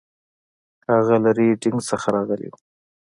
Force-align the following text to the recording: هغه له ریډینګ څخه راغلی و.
هغه 0.91 1.15
له 1.23 1.29
ریډینګ 1.37 1.79
څخه 1.89 2.07
راغلی 2.15 2.47
و. 2.49 2.53